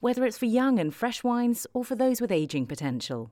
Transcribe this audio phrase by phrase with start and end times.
[0.00, 3.30] whether it's for young and fresh wines or for those with aging potential.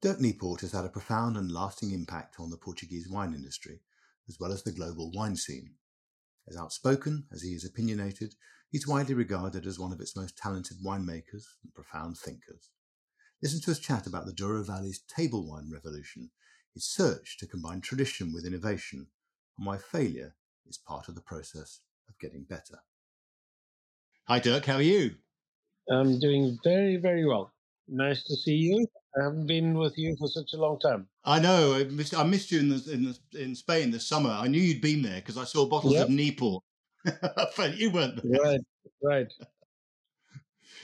[0.00, 3.80] Dirk Niepoort has had a profound and lasting impact on the Portuguese wine industry,
[4.28, 5.74] as well as the global wine scene.
[6.48, 8.34] As outspoken as he is opinionated,
[8.70, 12.70] he's widely regarded as one of its most talented winemakers and profound thinkers.
[13.42, 16.30] Listen to us chat about the Douro Valley's table wine revolution,
[16.74, 19.06] his search to combine tradition with innovation,
[19.58, 20.34] and why failure
[20.66, 22.82] is part of the process of getting better.
[24.28, 25.16] Hi, Dirk, how are you?
[25.90, 27.52] I'm doing very, very well.
[27.88, 28.86] Nice to see you.
[29.18, 31.06] I haven't been with you for such a long time.
[31.24, 31.74] I know.
[31.74, 34.30] I missed, I missed you in the, in, the, in Spain this summer.
[34.30, 36.08] I knew you'd been there because I saw bottles yep.
[36.08, 36.60] of Niepoort.
[37.76, 38.40] you weren't there.
[38.40, 38.60] Right,
[39.02, 39.32] right.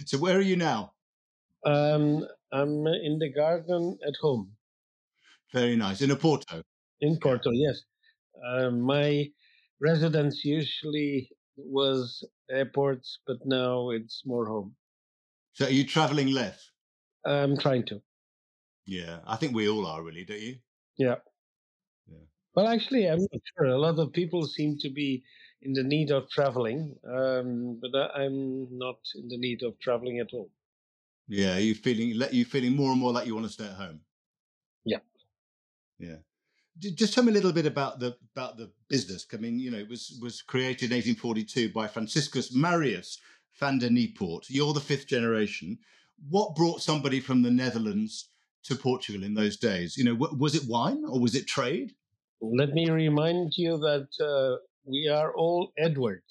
[0.05, 0.93] So where are you now?
[1.65, 4.53] Um, I'm in the garden at home.
[5.53, 6.03] Very nice.
[6.03, 6.63] In Oporto?
[7.01, 7.83] In Porto, yes.
[8.47, 9.29] Uh, my
[9.81, 14.77] residence usually was airports, but now it's more home.
[15.59, 16.71] So are you traveling less?
[17.27, 18.01] I'm trying to.
[18.87, 20.59] Yeah, I think we all are, really, don't you?
[20.97, 21.17] Yeah.
[22.07, 22.27] Yeah.
[22.55, 23.67] Well, actually, I'm not sure.
[23.67, 25.25] A lot of people seem to be
[25.63, 30.29] in the need of traveling, um, but I'm not in the need of traveling at
[30.33, 30.49] all.
[31.27, 33.73] Yeah, are you feeling you feeling more and more like you want to stay at
[33.73, 34.03] home.
[34.85, 35.01] Yeah.
[35.99, 36.19] Yeah
[36.79, 39.27] just tell me a little bit about the about the business.
[39.33, 43.19] I mean, you know, it was was created in 1842 by Franciscus Marius
[43.59, 44.47] van der Niepoort.
[44.49, 45.79] You're the fifth generation.
[46.29, 48.31] What brought somebody from the Netherlands
[48.65, 49.97] to Portugal in those days?
[49.97, 51.93] You know, was it wine or was it trade?
[52.41, 56.23] Let me remind you that uh, we are all Edward.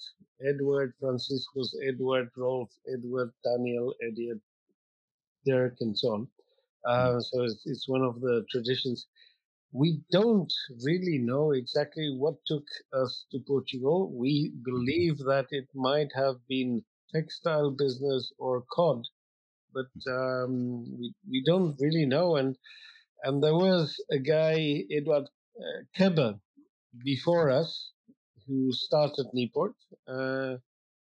[0.46, 4.40] Edward Franciscus, Edward Rolf, Edward Daniel, Edward
[5.44, 6.28] Derek, and so on.
[6.86, 7.20] Uh, hmm.
[7.20, 9.06] so it's, it's one of the traditions
[9.72, 10.52] we don't
[10.82, 12.64] really know exactly what took
[12.94, 14.10] us to Portugal.
[14.14, 16.82] We believe that it might have been
[17.14, 19.04] textile business or cod,
[19.72, 22.36] but um, we we don't really know.
[22.36, 22.56] And
[23.22, 26.40] and there was a guy Edward uh, Kebber
[27.04, 27.92] before us
[28.46, 29.74] who started Niepoort.
[30.06, 30.58] Uh,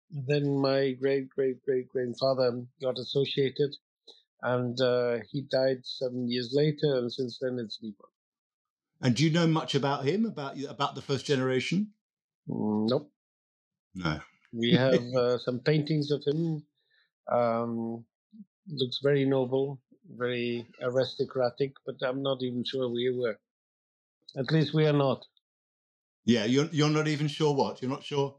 [0.10, 3.76] then my great great great grandfather got associated,
[4.42, 6.98] and uh, he died seven years later.
[6.98, 8.14] And since then, it's Niepoort.
[9.02, 11.92] And do you know much about him, about about the first generation?
[12.48, 13.12] Mm, nope.
[13.96, 14.20] No.
[14.56, 16.66] We have uh, some paintings of him.
[17.32, 18.06] Um,
[18.68, 19.82] looks very noble,
[20.18, 23.38] very aristocratic, but I'm not even sure we were.
[24.38, 25.26] At least we are not.
[26.26, 27.82] Yeah, you're you're not even sure what?
[27.82, 28.36] You're not sure?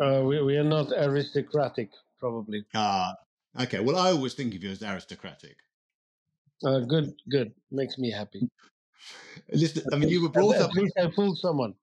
[0.00, 2.64] Uh, we we are not aristocratic, probably.
[2.74, 3.14] Ah,
[3.60, 3.80] okay.
[3.80, 5.56] Well, I always think of you as aristocratic.
[6.64, 7.54] Uh, good, good.
[7.70, 8.48] Makes me happy.
[9.52, 10.70] Listen, I mean, you were brought at up.
[10.70, 11.74] At least I fooled someone.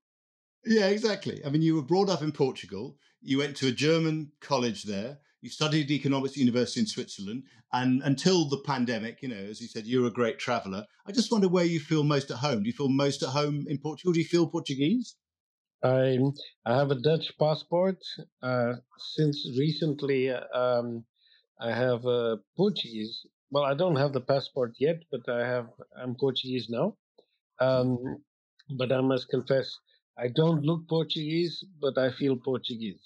[0.66, 1.42] Yeah, exactly.
[1.46, 2.98] I mean, you were brought up in Portugal.
[3.22, 5.20] You went to a German college there.
[5.42, 9.68] You studied economics at university in Switzerland, and until the pandemic, you know, as you
[9.68, 10.86] said, you're a great traveller.
[11.08, 12.62] I just wonder where you feel most at home.
[12.62, 14.14] Do you feel most at home in Portugal?
[14.14, 15.16] Do you feel Portuguese?
[15.84, 16.20] I
[16.64, 17.98] I have a Dutch passport.
[18.44, 21.06] Uh, since recently, um,
[21.60, 23.26] I have a Portuguese.
[23.50, 25.70] Well, I don't have the passport yet, but I have.
[26.00, 26.98] I'm Portuguese now.
[27.60, 27.98] Um,
[28.78, 29.78] but I must confess,
[30.18, 33.02] I don't look Portuguese, but I feel Portuguese.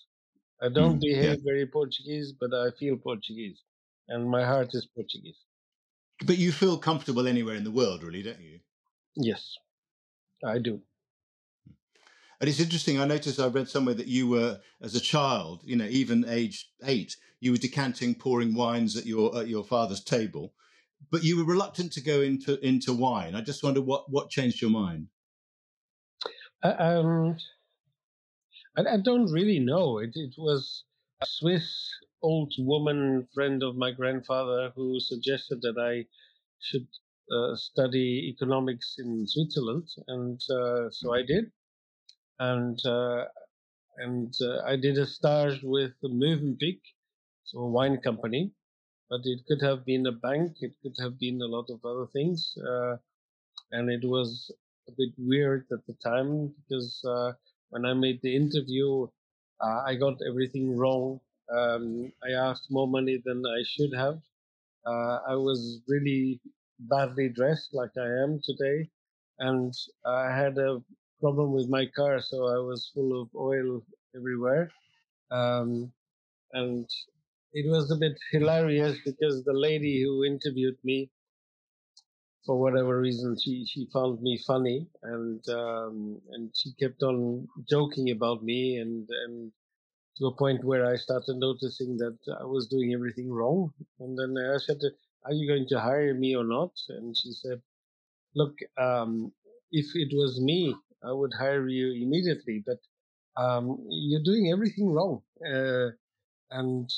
[0.62, 1.44] I don't mm, behave yeah.
[1.44, 3.62] very Portuguese, but I feel Portuguese,
[4.08, 5.38] and my heart is Portuguese.
[6.26, 8.60] But you feel comfortable anywhere in the world, really, don't you?
[9.16, 9.56] Yes,
[10.44, 10.82] I do.
[12.40, 13.00] And it's interesting.
[13.00, 16.70] I noticed I read somewhere that you were, as a child, you know, even age
[16.84, 20.54] eight, you were decanting, pouring wines at your at your father's table
[21.12, 23.36] but you were reluctant to go into into wine.
[23.36, 25.08] I just wonder what what changed your mind.
[26.64, 27.38] Uh, um,
[28.78, 30.00] I, I, don't really know.
[30.00, 30.84] It it was
[31.22, 31.92] a Swiss
[32.22, 36.06] old woman friend of my grandfather who suggested that I
[36.60, 36.88] should
[37.32, 41.52] uh, study economics in Switzerland, and uh, so I did.
[42.40, 43.26] And uh,
[43.98, 46.82] and uh, I did a stage with the Mövenpick,
[47.44, 48.52] so a wine company,
[49.10, 52.08] but it could have been a bank, it could have been a lot of other
[52.12, 52.58] things.
[52.58, 52.98] Uh,
[53.72, 54.52] and it was
[54.88, 57.34] a bit weird at the time because uh,
[57.70, 59.08] when I made the interview,
[59.62, 61.20] uh, I got everything wrong.
[61.52, 64.20] Um, I asked more money than I should have.
[64.86, 66.40] Uh, I was really
[66.80, 68.90] badly dressed, like I am today,
[69.40, 69.74] and
[70.06, 70.82] I had a
[71.22, 73.82] problem with my car, so I was full of oil
[74.16, 74.70] everywhere.
[75.32, 75.92] Um,
[76.54, 76.88] and
[77.54, 81.10] it was a bit hilarious because the lady who interviewed me,
[82.46, 88.12] for whatever reason, she, she found me funny and um, and she kept on joking
[88.12, 89.52] about me and and
[90.18, 93.74] to a point where I started noticing that I was doing everything wrong.
[94.00, 94.80] And then I said,
[95.26, 97.62] "Are you going to hire me or not?" And she said,
[98.36, 99.34] "Look, um,
[99.72, 102.80] if it was me, I would hire you immediately, but
[103.42, 105.92] um, you're doing everything wrong." Uh,
[106.52, 106.90] and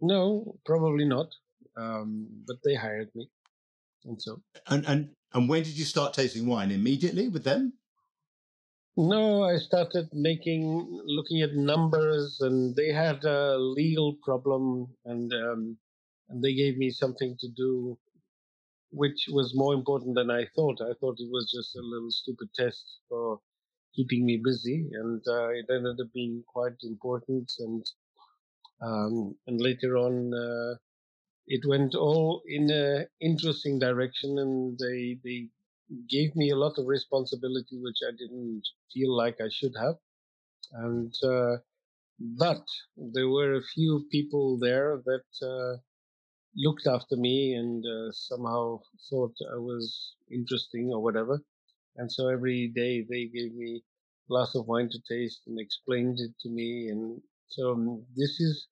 [0.00, 1.34] no, probably not.
[1.76, 3.28] Um, but they hired me,
[4.18, 4.40] so.
[4.66, 6.70] And and and when did you start tasting wine?
[6.70, 7.74] Immediately with them?
[8.98, 15.78] No, I started making, looking at numbers, and they had a legal problem, and um,
[16.30, 17.98] and they gave me something to do,
[18.90, 20.80] which was more important than I thought.
[20.80, 23.40] I thought it was just a little stupid test for
[23.94, 27.52] keeping me busy, and uh, it ended up being quite important.
[27.58, 27.84] And
[28.80, 30.76] um, and later on, uh,
[31.46, 35.48] it went all in an interesting direction, and they they
[36.08, 38.62] gave me a lot of responsibility, which I didn't
[38.92, 39.96] feel like I should have.
[40.72, 41.58] And uh,
[42.20, 42.66] but
[42.96, 45.78] there were a few people there that uh,
[46.56, 51.40] looked after me and uh, somehow thought I was interesting or whatever.
[51.96, 56.18] And so every day they gave me a glass of wine to taste and explained
[56.20, 56.88] it to me.
[56.88, 58.66] And so um, this is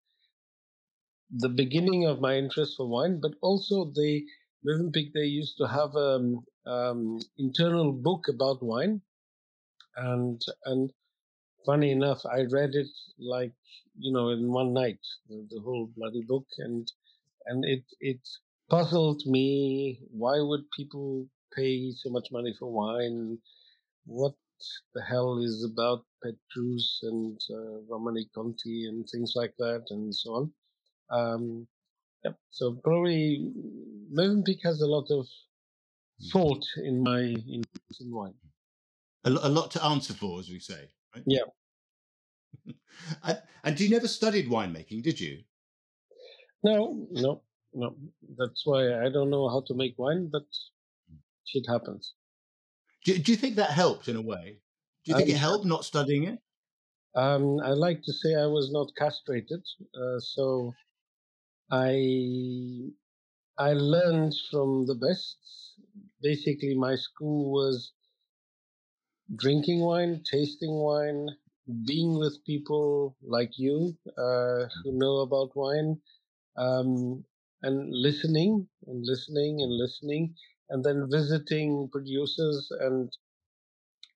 [1.31, 4.25] the beginning of my interest for wine, but also they
[4.67, 9.03] Mövenpick, they used to have an um, um, internal book about wine,
[9.97, 10.93] and and
[11.67, 12.89] funny enough, I read it
[13.19, 13.53] like
[13.99, 16.91] you know in one night, the, the whole bloody book, and
[17.47, 18.21] and it it
[18.71, 20.01] puzzled me.
[20.11, 23.39] Why would people pay so much money for wine?
[24.07, 24.35] What
[24.95, 30.31] the hell is about Petrus and uh, Romanée Conti and things like that, and so
[30.35, 30.53] on.
[31.11, 31.67] Um,
[32.25, 32.39] Yep.
[32.51, 33.53] So probably
[34.13, 35.27] Mövenpick has a lot of
[36.21, 36.29] hmm.
[36.33, 37.63] thought in my in,
[38.01, 38.35] in wine.
[39.25, 40.91] A, a, lot to answer for, as we say.
[41.15, 41.25] Right?
[41.27, 41.45] Yeah.
[43.23, 45.41] and, and you never studied winemaking, did you?
[46.63, 47.43] No, no,
[47.73, 47.97] no.
[48.37, 50.45] That's why I don't know how to make wine, but
[51.47, 52.15] shit happens.
[53.05, 54.61] Do, do you think that helped in a way?
[55.05, 56.39] Do you think um, it helped not studying it?
[57.15, 59.63] Um, I like to say I was not castrated,
[59.95, 60.75] uh, so
[61.71, 62.93] I
[63.59, 65.39] I learned from the best.
[66.23, 67.93] Basically, my school was
[69.37, 71.29] drinking wine, tasting wine,
[71.87, 76.01] being with people like you uh, who know about wine,
[76.57, 77.25] um,
[77.63, 80.35] and listening and listening and listening,
[80.71, 82.69] and then visiting producers.
[82.81, 83.11] And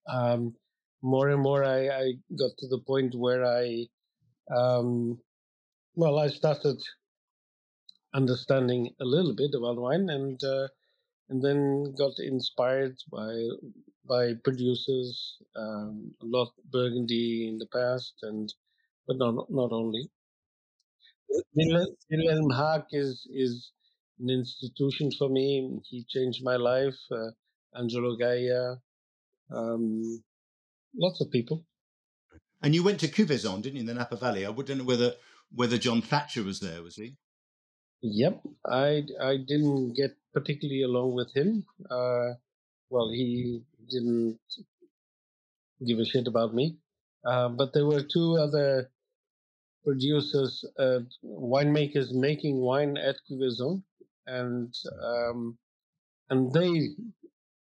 [0.07, 0.55] um,
[1.01, 3.87] more and more, I, I, got to the point where I,
[4.55, 5.19] um,
[5.95, 6.81] well, I started
[8.13, 10.67] understanding a little bit about wine and uh,
[11.29, 13.33] and then got inspired by
[14.05, 18.53] by producers um, a lot Burgundy in the past and
[19.07, 20.09] but not not only
[21.55, 23.71] Wilhelm Haag is is
[24.19, 25.79] an institution for me.
[25.89, 26.97] He changed my life.
[27.11, 27.31] Uh,
[27.75, 28.77] Angelo Gaja,
[29.51, 30.23] um,
[30.97, 31.65] lots of people.
[32.61, 34.45] And you went to Cuvaison, didn't you, in the Napa Valley?
[34.45, 35.13] I wouldn't know whether
[35.53, 37.15] whether John Thatcher was there, was he?
[38.01, 41.65] Yep, I I didn't get particularly along with him.
[41.89, 42.33] Uh,
[42.89, 44.39] well, he didn't
[45.85, 46.77] give a shit about me.
[47.25, 48.89] Uh, but there were two other
[49.85, 53.83] producers, uh, winemakers making wine at Cuvaison,
[54.27, 55.57] and um,
[56.29, 56.89] and they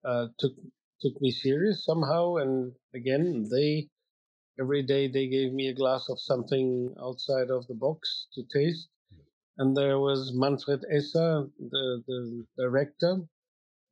[0.04, 0.54] uh, took
[1.02, 2.36] took me serious somehow.
[2.36, 3.88] And again, they
[4.60, 8.88] every day they gave me a glass of something outside of the box to taste
[9.58, 13.18] and there was Manfred Esser, the, the director,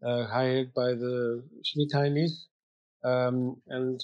[0.05, 2.45] uh, hired by the Schmidheinys.
[3.05, 4.01] Um, and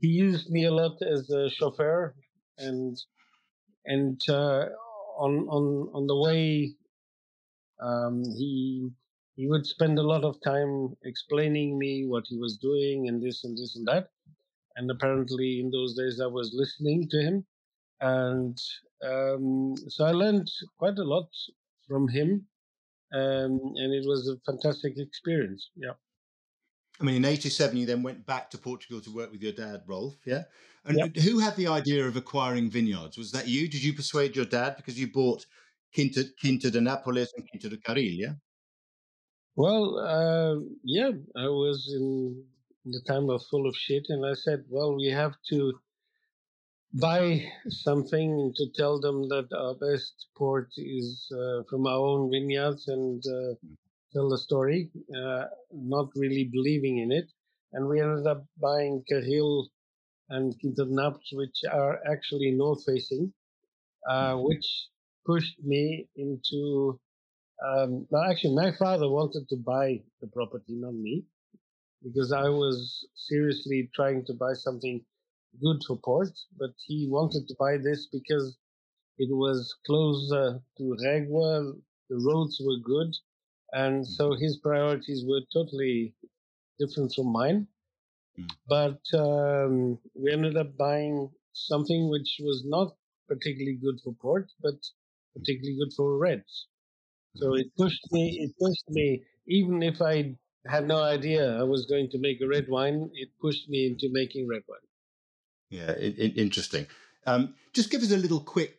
[0.00, 2.14] he used me a lot as a chauffeur
[2.58, 2.96] and
[3.84, 4.66] and uh,
[5.18, 6.74] on on on the way
[7.82, 8.90] um, he
[9.36, 13.44] he would spend a lot of time explaining me what he was doing and this
[13.44, 14.08] and this and that
[14.76, 17.46] and apparently in those days I was listening to him
[18.02, 18.58] and
[19.02, 21.28] um, so I learned quite a lot
[21.88, 22.46] from him,
[23.14, 25.70] um, and it was a fantastic experience.
[25.74, 25.92] Yeah.
[27.00, 29.82] I mean, in '87, you then went back to Portugal to work with your dad,
[29.86, 30.14] Rolf.
[30.26, 30.42] Yeah.
[30.84, 31.16] And yep.
[31.16, 33.16] who had the idea of acquiring vineyards?
[33.16, 33.68] Was that you?
[33.68, 35.46] Did you persuade your dad because you bought
[35.94, 38.32] Quinta, Quinta de Nápoles and Quinta de Carril, yeah?
[39.54, 42.42] Well, uh, yeah, I was in
[42.84, 45.74] the time of full of shit, and I said, well, we have to
[46.94, 52.88] buy something to tell them that our best port is uh, from our own vineyards
[52.88, 53.54] and uh,
[54.12, 57.30] tell the story, uh, not really believing in it.
[57.72, 59.68] And we ended up buying Carril
[60.28, 60.84] and Quinta
[61.32, 63.32] which are actually north facing,
[64.08, 64.46] uh, mm-hmm.
[64.46, 64.88] which
[65.26, 66.98] pushed me into.
[67.64, 71.24] Um, well, actually, my father wanted to buy the property, not me,
[72.02, 75.00] because I was seriously trying to buy something
[75.60, 78.56] good for port, but he wanted to buy this because
[79.18, 81.74] it was closer to Régua,
[82.08, 83.14] the roads were good,
[83.72, 84.42] and so mm-hmm.
[84.42, 86.14] his priorities were totally
[86.78, 87.66] different from mine.
[88.38, 88.50] Mm.
[88.68, 92.96] But um, we ended up buying something which was not
[93.28, 94.74] particularly good for port, but
[95.36, 96.66] particularly good for reds.
[97.36, 97.60] So mm-hmm.
[97.60, 98.38] it pushed me.
[98.42, 99.24] It pushed me.
[99.46, 103.28] Even if I had no idea I was going to make a red wine, it
[103.40, 104.86] pushed me into making red wine.
[105.72, 106.86] Yeah, it, it, interesting.
[107.26, 108.78] Um, just give us a little quick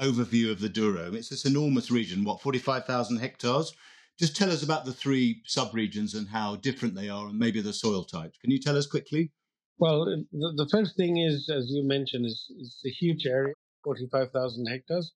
[0.00, 1.12] overview of the Douro.
[1.14, 2.22] It's this enormous region.
[2.22, 3.74] What forty-five thousand hectares?
[4.18, 7.72] Just tell us about the three subregions and how different they are, and maybe the
[7.72, 8.38] soil types.
[8.38, 9.32] Can you tell us quickly?
[9.78, 14.30] Well, the, the first thing is, as you mentioned, is it's a huge area, forty-five
[14.30, 15.12] thousand hectares.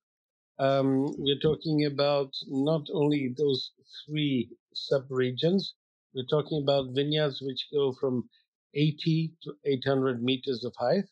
[0.59, 3.71] Um, we're talking about not only those
[4.07, 5.63] three subregions.
[6.15, 8.29] We're talking about vineyards which go from
[8.75, 11.05] 80 to 800 meters of height,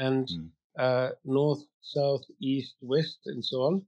[0.00, 0.48] and mm.
[0.78, 3.82] uh, north, south, east, west, and so on.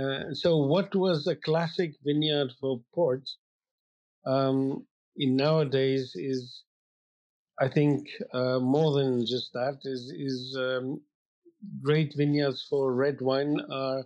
[0.00, 3.28] Uh, so, what was a classic vineyard for port
[4.24, 6.62] um, in nowadays is,
[7.60, 9.78] I think, uh, more than just that.
[9.82, 11.00] Is is um,
[11.82, 14.04] great vineyards for red wine are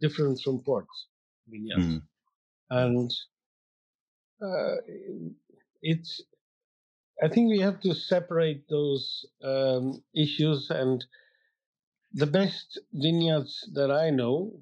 [0.00, 0.88] different from port
[1.46, 2.02] vineyards, mm.
[2.70, 3.10] and
[4.42, 4.76] uh,
[5.82, 6.22] it's.
[7.22, 11.04] I think we have to separate those um, issues and
[12.12, 14.52] the best vineyards that I know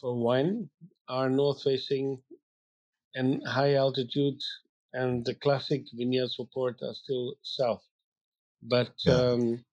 [0.00, 0.68] for wine
[1.08, 2.22] are north facing
[3.14, 4.40] and high altitude,
[4.92, 7.82] and the classic vineyards for port are still south.
[8.62, 9.14] But yeah.
[9.14, 9.64] um,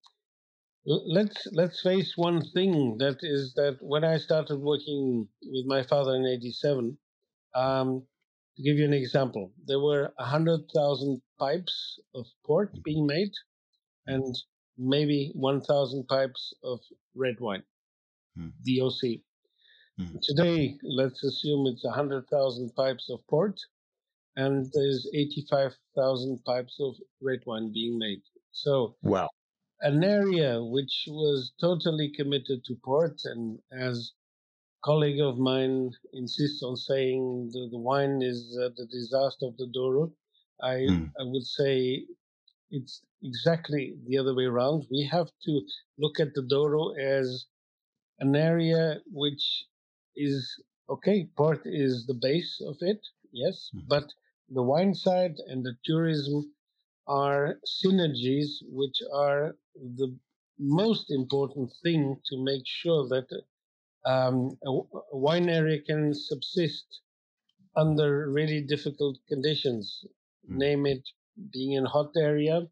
[0.86, 6.16] let's let's face one thing that is that when I started working with my father
[6.16, 6.98] in '87,
[7.56, 8.04] um,
[8.60, 13.32] to give you an example, there were hundred thousand pipes of port being made,
[14.06, 14.36] and
[14.78, 16.80] maybe one thousand pipes of
[17.16, 17.64] red wine,
[18.36, 18.50] hmm.
[18.66, 19.22] DOC.
[20.00, 20.18] Mm.
[20.22, 23.60] Today, let's assume it's 100,000 pipes of port
[24.38, 28.22] and there's 85,000 pipes of red wine being made.
[28.52, 29.28] So, wow.
[29.82, 34.14] An area which was totally committed to port, and as
[34.84, 39.68] colleague of mine insists on saying the, the wine is uh, the disaster of the
[39.74, 40.12] Douro,
[40.62, 41.12] I, mm.
[41.20, 42.06] I would say
[42.72, 44.86] it's exactly the other way around.
[44.92, 45.62] We have to
[45.98, 47.46] look at the Douro as
[48.20, 49.66] an area which
[50.16, 51.28] is okay.
[51.38, 53.00] Port is the base of it,
[53.32, 53.88] yes, mm-hmm.
[53.88, 54.06] but
[54.50, 56.52] the wine side and the tourism
[57.08, 60.16] are synergies which are the
[60.60, 63.28] most important thing to make sure that
[64.06, 67.02] um, a, a, wine area can subsist
[67.76, 70.06] under really difficult conditions.
[70.50, 70.58] Mm.
[70.58, 71.08] Name it
[71.52, 72.68] being in hot area,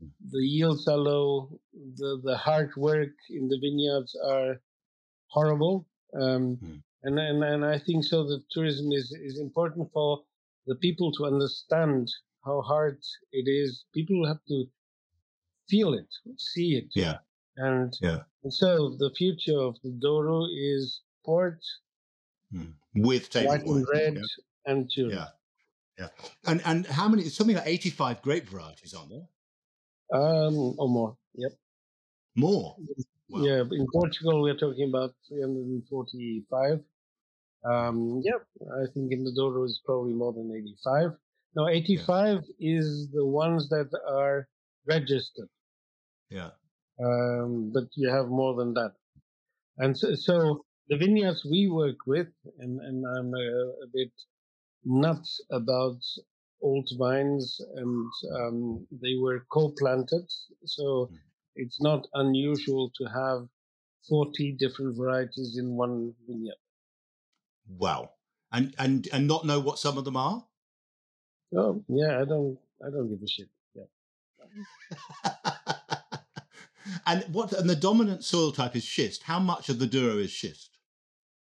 [0.00, 0.08] hmm.
[0.30, 1.50] the yields are low,
[1.96, 4.60] the, the hard work in the vineyards are
[5.28, 5.86] horrible.
[6.18, 10.22] Um, mm and and, and I think so that tourism is is important for
[10.66, 12.10] the people to understand
[12.44, 12.98] how hard
[13.32, 13.84] it is.
[13.94, 14.64] People have to
[15.68, 16.88] feel it, see it.
[16.94, 17.18] Yeah.
[17.56, 18.20] And, yeah.
[18.44, 21.58] and so the future of the Douro is port
[22.52, 22.66] hmm.
[22.94, 24.72] with table white and red yeah.
[24.72, 24.90] and.
[24.94, 25.26] Yeah.
[25.98, 26.08] Yeah.
[26.46, 30.20] And and how many something like eighty five grape varieties on there?
[30.20, 31.16] Um or more.
[31.34, 31.52] Yep.
[32.36, 32.76] More.
[33.28, 33.42] Wow.
[33.42, 36.80] Yeah, in Portugal we're talking about 345.
[37.64, 38.38] Um, yeah,
[38.72, 41.10] I think in the Douro is probably more than 85.
[41.56, 42.78] No, 85 yeah.
[42.78, 44.46] is the ones that are
[44.86, 45.48] registered.
[46.30, 46.50] Yeah.
[47.02, 48.92] Um, but you have more than that.
[49.78, 54.12] And so, so the vineyards we work with, and, and I'm a, a bit
[54.84, 55.98] nuts about
[56.62, 60.26] old vines, and um, they were co-planted.
[60.64, 61.16] So mm.
[61.54, 63.48] it's not unusual to have
[64.08, 66.56] 40 different varieties in one vineyard.
[67.68, 68.10] Wow.
[68.52, 70.44] And and and not know what some of them are?
[71.56, 73.48] Oh yeah, I don't I don't give a shit.
[73.74, 75.50] Yeah.
[77.06, 79.22] and what and the dominant soil type is schist.
[79.24, 80.78] How much of the Douro is schist?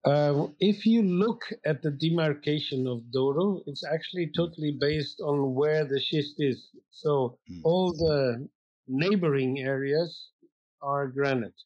[0.04, 4.34] Uh, if you look at the demarcation of Douro, it's actually Mm.
[4.36, 6.70] totally based on where the schist is.
[6.90, 7.62] So Mm.
[7.64, 8.48] all the
[8.88, 10.30] neighboring areas
[10.82, 11.60] are granite.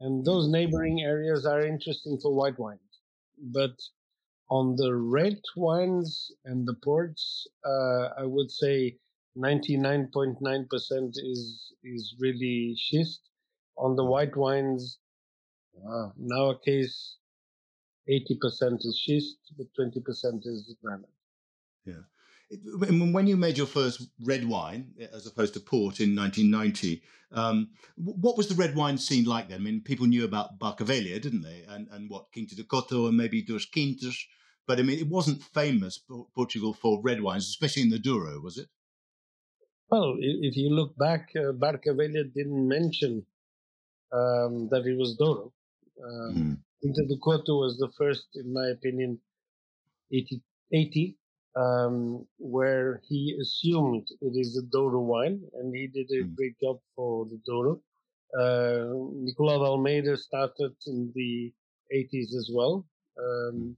[0.00, 3.00] And those neighboring areas are interesting for white wines.
[3.38, 3.76] But
[4.50, 8.98] on the red wines and the ports, uh, I would say
[9.36, 13.20] 99.9% is is really schist.
[13.76, 14.98] On the white wines,
[15.76, 17.16] uh, nowadays
[18.08, 21.08] 80% is schist, but 20% is granite.
[21.84, 22.04] Yeah.
[22.50, 27.02] It- when you made your first red wine, eh, as opposed to port in 1990,
[27.32, 29.60] um, what was the red wine scene like then?
[29.60, 31.64] I mean, people knew about Barca Velha, didn't they?
[31.66, 34.16] And and what Quinta de Côtto and maybe Duas Quintas,
[34.66, 38.40] but I mean, it wasn't famous Por- Portugal for red wines, especially in the Douro,
[38.40, 38.68] was it?
[39.90, 43.26] Well, if you look back, uh, Barca Velha didn't mention
[44.14, 45.52] um, that it was Douro.
[46.04, 46.56] Um, Mm.
[46.80, 49.20] Quinta de Côtto was the first, in my opinion,
[50.12, 50.42] 80,
[50.72, 51.18] 80
[51.56, 56.36] um, where he assumed it is a Douro wine, and he did a Mm.
[56.36, 57.82] great job for the Douro.
[58.38, 58.94] Uh,
[59.24, 61.52] Nicolau Almeida started in the
[61.92, 62.86] 80s as well.
[63.18, 63.76] Um,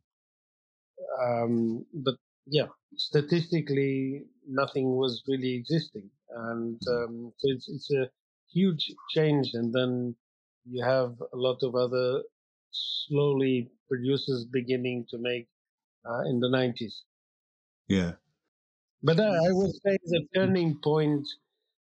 [1.23, 2.17] um, but
[2.47, 6.11] yeah, statistically, nothing was really existing.
[6.31, 8.11] And um, so it's, it's a
[8.53, 9.51] huge change.
[9.55, 10.17] And then
[10.67, 12.25] you have a lot of other
[12.71, 15.49] slowly producers beginning to make
[16.09, 17.05] uh, in the 90s.
[17.89, 18.17] Yeah.
[19.03, 21.27] But I, I would say the turning point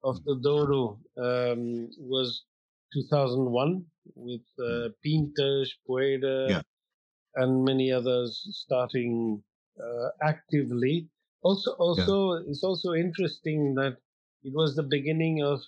[0.03, 2.45] of the Douro um, was
[2.93, 6.61] 2001 with uh, Pintas, Poeira, Yeah.
[7.35, 9.43] and many others starting
[9.81, 11.09] uh, actively.
[11.43, 13.99] Also, also, it's also interesting that
[14.43, 15.61] it was the beginning of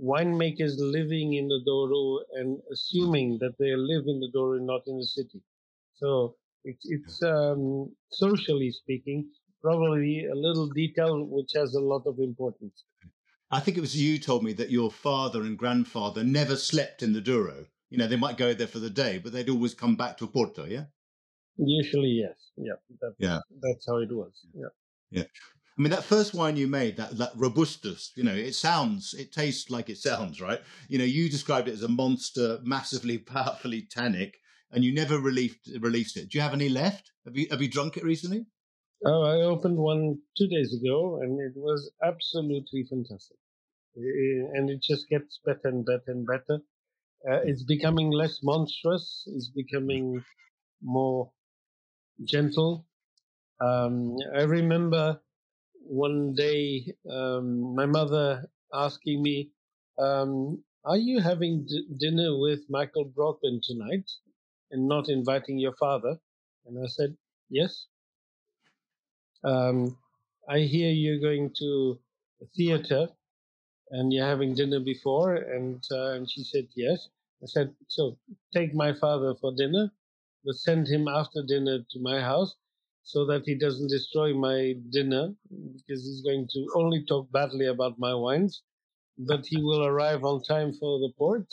[0.00, 4.98] winemakers living in the Douro and assuming that they live in the Douro, not in
[4.98, 5.42] the city.
[5.94, 12.18] So it's it's um, socially speaking probably a little detail which has a lot of
[12.18, 12.84] importance.
[13.50, 17.12] I think it was you told me that your father and grandfather never slept in
[17.12, 17.66] the Douro.
[17.90, 20.26] You know, they might go there for the day, but they'd always come back to
[20.26, 20.86] Porto, yeah?
[21.58, 23.40] Usually, yes, yeah, that, Yeah.
[23.60, 24.32] that's how it was.
[24.54, 24.68] Yeah.
[25.10, 25.24] Yeah.
[25.76, 29.32] I mean, that first wine you made, that, that Robustus, you know, it sounds, it
[29.32, 30.60] tastes like it sounds, right?
[30.88, 34.38] You know, you described it as a monster, massively, powerfully tannic,
[34.70, 36.28] and you never released, released it.
[36.30, 37.12] Do you have any left?
[37.24, 38.46] Have you, have you drunk it recently?
[39.04, 43.36] Oh, I opened one two days ago, and it was absolutely fantastic.
[43.96, 46.60] And it just gets better and better and better.
[47.28, 49.24] Uh, it's becoming less monstrous.
[49.34, 50.22] It's becoming
[50.82, 51.32] more
[52.24, 52.86] gentle.
[53.60, 55.20] Um, I remember
[55.86, 59.50] one day um, my mother asking me,
[59.98, 64.10] um, "Are you having d- dinner with Michael Broadbent tonight,
[64.72, 66.18] and not inviting your father?"
[66.66, 67.16] And I said,
[67.50, 67.86] "Yes."
[69.44, 69.96] Um,
[70.48, 71.98] I hear you're going to
[72.42, 73.08] a theater
[73.90, 75.36] and you're having dinner before.
[75.36, 77.08] And, uh, and she said, yes.
[77.42, 78.18] I said, so
[78.54, 79.90] take my father for dinner,
[80.44, 82.54] but send him after dinner to my house
[83.04, 87.98] so that he doesn't destroy my dinner because he's going to only talk badly about
[87.98, 88.62] my wines,
[89.18, 91.46] but he will arrive on time for the port.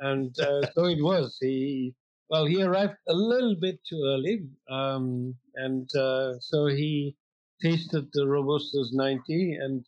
[0.00, 1.36] And uh, so it was.
[1.40, 1.94] He,
[2.30, 4.46] well, he arrived a little bit too early.
[4.68, 7.16] Um, and uh, so he
[7.62, 9.84] tasted the Robustus 90 and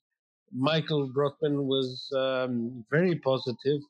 [0.52, 3.82] Michael Broadbent was um, very positive.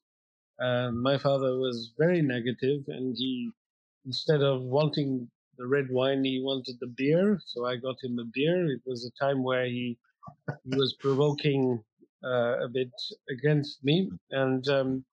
[0.61, 3.53] Uh, my father was very negative, and he,
[4.05, 7.41] instead of wanting the red wine, he wanted the beer.
[7.47, 8.67] So I got him a beer.
[8.71, 9.99] It was a time where he
[10.65, 11.83] he was provoking
[12.25, 12.93] uh, a bit
[13.31, 15.05] against me, and um,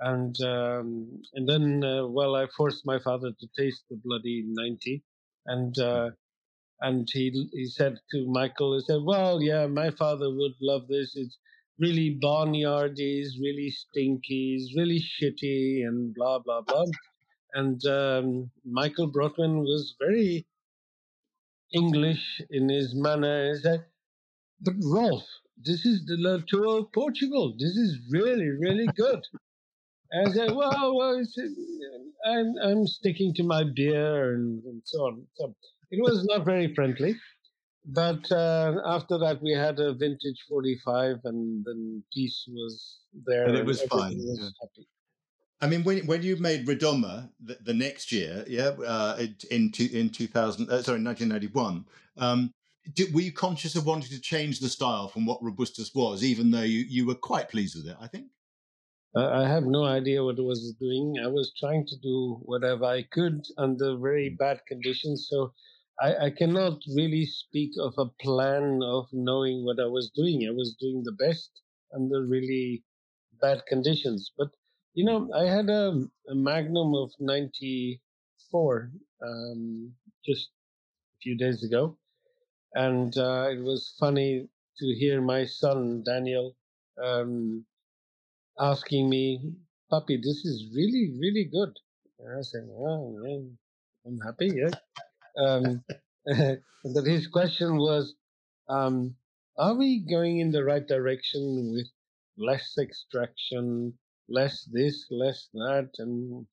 [0.00, 5.02] and um, and then uh, well, I forced my father to taste the bloody ninety,
[5.46, 6.10] and uh,
[6.80, 11.16] and he he said to Michael, he said, "Well, yeah, my father would love this.
[11.16, 11.38] It's
[11.78, 16.86] really barnyardy, it's really stinky, it's really shitty, and blah blah blah."
[17.54, 20.46] And um, Michael Broadbent was very
[21.72, 23.52] English in his manner.
[23.52, 23.84] He said,
[24.60, 25.24] "But Rolf,
[25.56, 27.54] this is the Latour of Portugal.
[27.58, 29.22] This is really really good."
[30.10, 34.98] And I said, "Well, well, uh, I'm I'm sticking to my beer and, and so
[35.06, 35.54] on." So
[35.90, 37.16] it was not very friendly.
[37.84, 43.46] But uh, after that, we had a vintage 45, and then peace was there.
[43.46, 44.84] And it was fine, Was yeah.
[45.62, 50.08] I mean, when when you made Redoma the, the next year, yeah, uh, in in
[50.10, 51.84] two thousand, uh, sorry, nineteen ninety one,
[52.16, 52.52] um,
[53.12, 56.62] were you conscious of wanting to change the style from what Robustus was, even though
[56.62, 57.96] you, you were quite pleased with it?
[58.00, 58.26] I think.
[59.16, 61.16] I have no idea what I was doing.
[61.22, 65.26] I was trying to do whatever I could under very bad conditions.
[65.28, 65.52] So
[66.00, 70.46] I, I, cannot really speak of a plan of knowing what I was doing.
[70.46, 71.50] I was doing the best
[71.92, 72.84] under really
[73.40, 74.30] bad conditions.
[74.38, 74.50] But,
[74.94, 78.90] you know, I had a, a Magnum of 94
[79.26, 79.92] um,
[80.24, 81.96] just a few days ago.
[82.74, 84.48] And uh, it was funny
[84.78, 86.56] to hear my son, Daniel,
[87.02, 87.64] um,
[88.58, 89.52] asking me,
[89.90, 91.76] Puppy, this is really, really good.
[92.18, 93.40] And I said, Oh, yeah,
[94.06, 94.70] I'm happy, yeah.
[95.36, 95.82] Um,
[96.94, 98.14] but his question was,
[98.68, 99.16] um,
[99.58, 101.88] Are we going in the right direction with
[102.38, 103.94] less extraction,
[104.30, 105.90] less this, less that?
[105.98, 106.46] And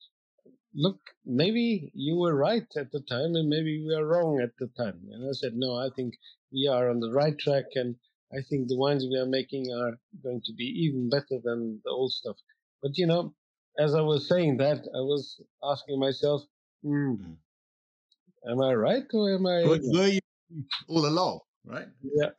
[0.74, 4.68] look, maybe you were right at the time and maybe we are wrong at the
[4.78, 5.00] time.
[5.12, 6.16] And I said, No, I think
[6.52, 7.96] we are on the right track and
[8.34, 11.92] I think the wines we are making are going to be even better than the
[11.92, 12.36] old stuff.
[12.82, 13.34] But you know,
[13.80, 16.42] as I was saying that, I was asking myself,
[16.84, 17.36] mm.
[18.50, 19.64] am I right or am I?
[19.64, 20.20] Were, were you
[20.88, 21.88] all along, right?
[22.04, 22.30] Yeah.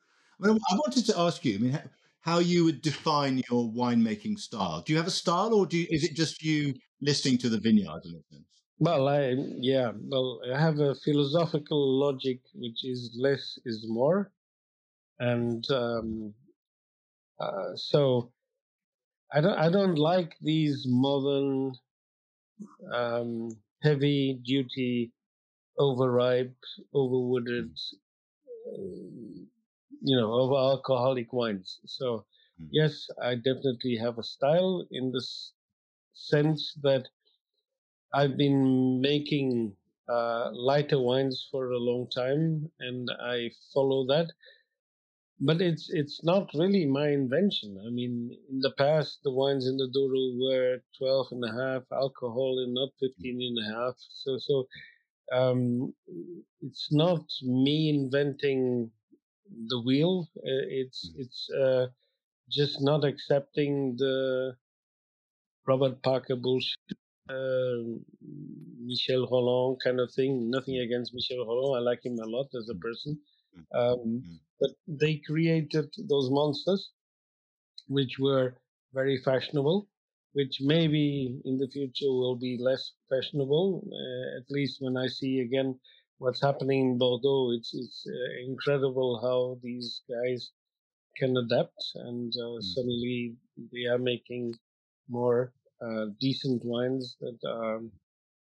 [0.43, 1.55] I, mean, I wanted to ask you.
[1.57, 1.81] I mean,
[2.29, 4.83] how you would define your winemaking style?
[4.83, 7.59] Do you have a style, or do you, is it just you listening to the
[7.59, 8.51] vineyard in a sense?
[8.79, 9.35] Well, I
[9.73, 14.31] yeah, well, I have a philosophical logic which is less is more
[15.19, 16.35] and um,
[17.41, 18.33] uh, so
[19.33, 21.73] I don't I don't like these modern
[22.93, 23.51] um,
[23.83, 25.13] heavy duty
[25.79, 26.57] overripe
[26.95, 27.73] overwooded
[28.73, 29.45] uh,
[30.03, 32.25] you know over alcoholic wines so
[32.61, 32.69] mm.
[32.71, 35.25] yes I definitely have a style in the
[36.15, 37.09] sense that
[38.15, 39.77] I've been making
[40.09, 44.31] uh, lighter wines for a long time and I follow that
[45.41, 47.79] but it's it's not really my invention.
[47.87, 51.83] I mean, in the past, the wines in the Douro were 12 and a half
[51.93, 53.95] alcohol and not 15 and a half.
[53.99, 54.67] So, so
[55.33, 55.95] um,
[56.61, 58.91] it's not me inventing
[59.69, 60.29] the wheel.
[60.39, 61.21] Uh, it's mm.
[61.21, 61.87] it's uh,
[62.51, 64.55] just not accepting the
[65.67, 66.79] Robert Parker bullshit,
[67.29, 67.83] uh,
[68.81, 70.51] Michel Rolland kind of thing.
[70.51, 70.85] Nothing mm.
[70.85, 71.81] against Michel Rolland.
[71.81, 72.81] I like him a lot as a mm.
[72.81, 73.19] person.
[73.75, 74.23] Um,
[74.61, 76.91] but they created those monsters,
[77.89, 78.55] which were
[78.95, 79.89] very fashionable,
[80.33, 83.85] which maybe in the future will be less fashionable.
[83.87, 85.79] Uh, at least when I see again
[86.19, 90.51] what's happening in Bordeaux, it's it's uh, incredible how these guys
[91.17, 92.63] can adapt, and uh, mm.
[92.63, 93.37] suddenly
[93.73, 94.55] they are making
[95.09, 97.81] more uh, decent wines that are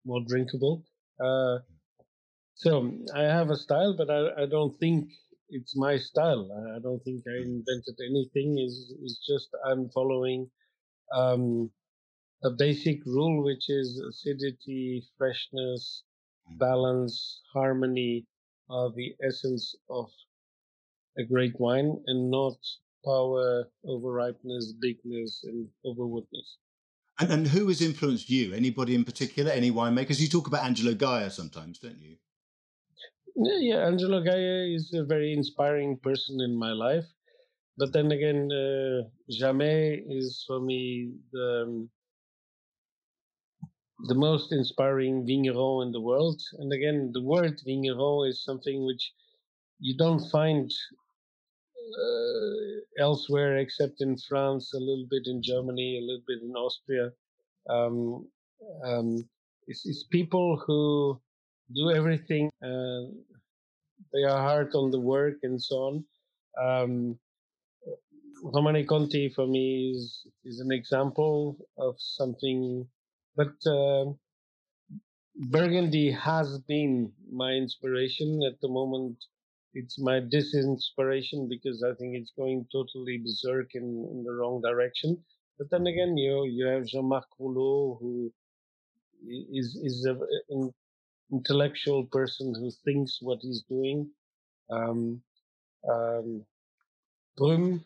[0.04, 0.85] more drinkable.
[1.22, 1.58] Uh,
[2.54, 5.08] so I have a style, but I, I don't think
[5.50, 6.48] it's my style.
[6.76, 8.58] I don't think I invented anything.
[8.58, 10.50] Is is just I'm following
[11.14, 11.70] um,
[12.44, 16.12] a basic rule, which is acidity, freshness, mm.
[16.50, 18.26] Balance, harmony
[18.70, 20.11] are the essence of
[21.18, 22.57] a great wine, and not
[23.05, 26.57] power, overripeness, bigness, and overwoodness.
[27.18, 28.55] And, and who has influenced you?
[28.55, 29.50] Anybody in particular?
[29.50, 30.20] Any winemakers?
[30.20, 32.16] You talk about Angelo Gaja sometimes, don't you?
[33.37, 37.05] Yeah, yeah, Angelo Gaja is a very inspiring person in my life.
[37.78, 39.09] But then again, uh,
[39.40, 41.90] Gamay is for me the um,
[44.08, 46.40] the most inspiring vigneron in the world.
[46.58, 49.12] And again, the word vigneron is something which
[49.78, 50.70] you don't find
[52.00, 57.10] uh, elsewhere except in France, a little bit in Germany, a little bit in Austria.
[57.68, 58.28] Um,
[58.84, 59.28] um,
[59.66, 61.20] it's, it's people who
[61.74, 62.50] do everything.
[62.62, 63.10] Uh,
[64.12, 66.04] they are hard on the work and so on.
[66.60, 67.18] Um,
[68.44, 72.86] Romanée Conti for me is is an example of something,
[73.37, 74.12] but uh,
[75.37, 79.16] Burgundy has been my inspiration at the moment.
[79.75, 85.18] It's my disinspiration because I think it's going totally berserk in, in the wrong direction.
[85.59, 88.33] But then again, you you have Jean-Marc Roulot who
[89.27, 90.16] is is a,
[91.33, 94.11] intellectual person who thinks what he's doing.
[94.71, 95.23] Um,
[95.88, 96.45] um,
[97.38, 97.83] Brüm,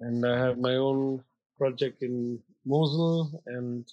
[0.00, 1.24] and I have my own
[1.58, 3.84] project in Mosel, and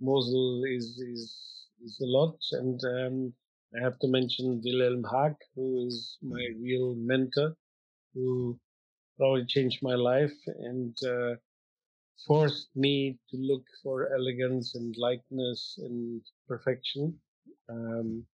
[0.00, 2.36] Mosel is is is a lot.
[2.52, 3.32] And um,
[3.76, 7.54] I have to mention Wilhelm Haag, who is my real mentor,
[8.14, 8.58] who
[9.16, 11.34] probably changed my life and uh,
[12.26, 17.18] forced me to look for elegance and lightness and perfection.
[17.68, 18.24] Um,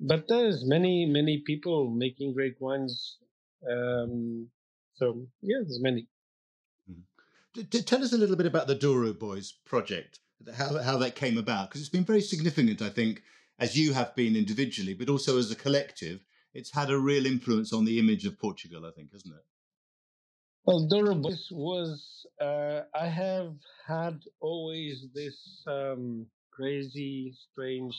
[0.00, 3.18] but there's many, many people making great wines.
[3.70, 4.48] Um,
[4.94, 6.08] so yeah, there's many.
[6.90, 7.62] Mm-hmm.
[7.70, 10.20] D- tell us a little bit about the Douro Boys project,
[10.56, 13.22] how, how that came about, because it's been very significant, I think,
[13.58, 16.20] as you have been individually, but also as a collective.
[16.54, 19.44] It's had a real influence on the image of Portugal, I think, hasn't it?
[20.64, 23.54] Well, Boys was, uh, I have
[23.86, 27.94] had always this um, crazy, strange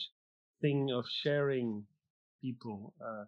[0.62, 1.84] thing of sharing
[2.40, 2.94] people.
[3.00, 3.24] Uh,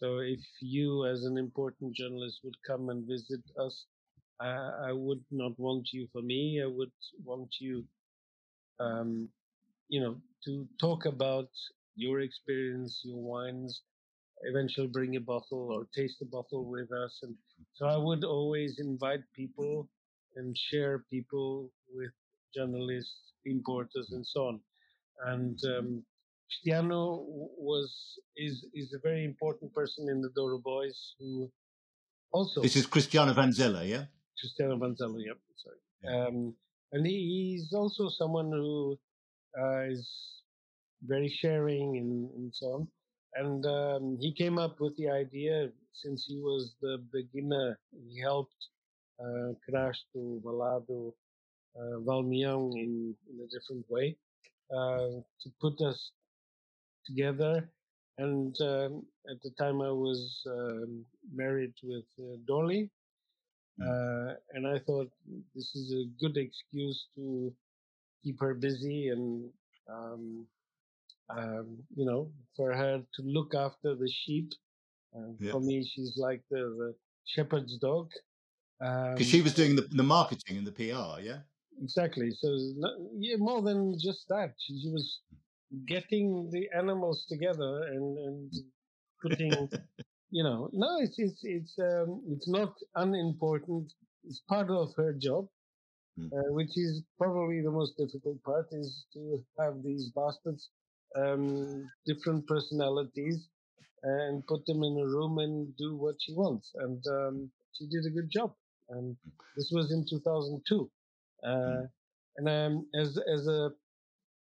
[0.00, 3.84] so if you, as an important journalist, would come and visit us,
[4.40, 6.60] I, I would not want you for me.
[6.60, 6.90] I would
[7.24, 7.84] want you,
[8.80, 9.28] um,
[9.88, 11.48] you know, to talk about
[11.96, 13.82] your experience, your wines.
[14.42, 17.34] Eventually, bring a bottle or taste a bottle with us, and
[17.74, 19.88] so I would always invite people
[20.36, 22.10] and share people with
[22.54, 24.60] journalists, importers, and so on.
[25.26, 26.04] And um,
[26.48, 31.50] Cristiano was is is a very important person in the Douro Boys who
[32.32, 34.04] also this is Cristiano van Zeller, yeah.
[34.38, 35.38] Cristiano van Zeller, yep.
[35.56, 36.26] Sorry, yeah.
[36.26, 36.54] um,
[36.94, 38.96] and he, he's also someone who
[39.60, 40.08] uh, is
[41.02, 42.88] very sharing and, and so on.
[43.34, 47.78] And um, he came up with the idea since he was the beginner.
[48.08, 48.54] He helped
[49.20, 51.12] uh, Crash to Valado,
[51.76, 54.16] uh, in, in a different way
[54.72, 56.12] uh, to put us
[57.06, 57.68] together.
[58.18, 61.04] And um, at the time, I was um,
[61.34, 62.88] married with uh, Dorli.
[63.82, 65.10] Uh, and I thought
[65.54, 67.52] this is a good excuse to
[68.22, 69.50] keep her busy and
[69.90, 70.46] um,
[71.30, 74.52] um, you know, for her to look after the sheep.
[75.38, 75.52] yeah.
[75.52, 78.10] For me, she's like the, the shepherd's dog.
[78.78, 81.38] Because um, she was doing the, the marketing and the PR, yeah?
[81.82, 82.30] Exactly.
[82.38, 82.56] So,
[83.18, 85.20] yeah, more than just that, she, she was
[85.86, 88.54] getting the animals together and, and
[89.22, 89.68] putting,
[90.34, 93.92] you know, no, it's, it's, it's, um, it's not unimportant.
[94.24, 95.46] It's part of her job.
[96.18, 96.32] Mm.
[96.32, 100.68] Uh, which is probably the most difficult part is to have these bastards
[101.16, 103.48] um, different personalities
[104.04, 106.70] and put them in a room and do what she wants.
[106.76, 108.54] And um, she did a good job.
[108.90, 109.16] And
[109.56, 110.90] this was in 2002.
[111.42, 111.88] Uh, mm.
[112.36, 113.70] and um, as as a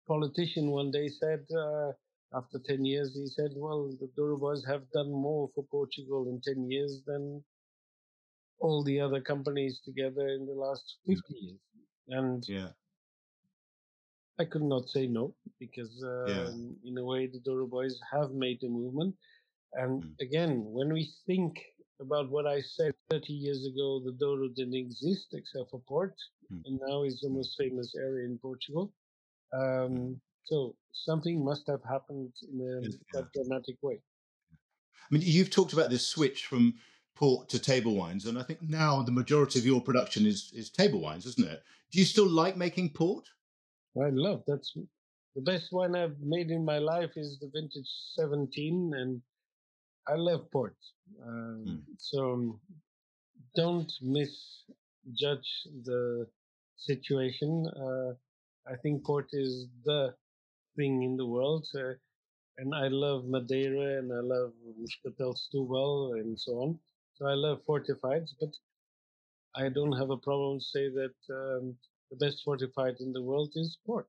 [0.07, 1.91] politician one day said, uh,
[2.33, 6.41] after 10 years, he said, well, the Douro Boys have done more for Portugal in
[6.41, 7.43] 10 years than
[8.59, 11.59] all the other companies together in the last 50 years.
[12.07, 12.69] And yeah.
[14.39, 16.47] I could not say no because, yeah.
[16.47, 19.15] Um, in a way, the Douro Boys have made a movement.
[19.73, 20.19] And mm.
[20.19, 21.59] again, when we think
[22.01, 26.15] about what I said 30 years ago, the Douro didn't exist except for port,
[26.51, 26.61] mm.
[26.65, 28.91] and now it's the most famous area in Portugal.
[29.53, 30.13] Um, hmm.
[30.43, 33.25] So something must have happened in a yeah.
[33.33, 33.99] dramatic way.
[34.51, 36.75] I mean, you've talked about this switch from
[37.15, 40.69] port to table wines, and I think now the majority of your production is is
[40.69, 41.63] table wines, isn't it?
[41.91, 43.27] Do you still like making port?
[44.01, 44.73] I love that's
[45.35, 49.21] the best wine I've made in my life is the vintage 17, and
[50.07, 50.75] I love port.
[51.25, 51.81] Um, mm.
[51.97, 52.59] So
[53.55, 55.49] don't misjudge
[55.83, 56.27] the
[56.77, 57.67] situation.
[57.67, 58.13] Uh,
[58.71, 60.13] I think port is the
[60.75, 61.67] thing in the world.
[61.75, 61.93] Uh,
[62.57, 66.79] and I love Madeira and I love Moscatel Setúbal and so on.
[67.15, 68.49] So I love fortifieds, but
[69.55, 71.75] I don't have a problem to say that um,
[72.09, 74.07] the best fortified in the world is port.